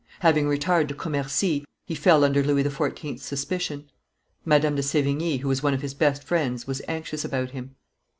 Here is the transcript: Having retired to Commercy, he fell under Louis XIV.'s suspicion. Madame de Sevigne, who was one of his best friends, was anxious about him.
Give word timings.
Having 0.21 0.47
retired 0.47 0.87
to 0.87 0.95
Commercy, 0.95 1.63
he 1.85 1.93
fell 1.93 2.23
under 2.23 2.41
Louis 2.43 2.63
XIV.'s 2.63 3.21
suspicion. 3.21 3.87
Madame 4.43 4.73
de 4.75 4.81
Sevigne, 4.81 5.37
who 5.41 5.47
was 5.47 5.61
one 5.61 5.75
of 5.75 5.83
his 5.83 5.93
best 5.93 6.23
friends, 6.23 6.65
was 6.65 6.81
anxious 6.87 7.23
about 7.23 7.51
him. 7.51 7.75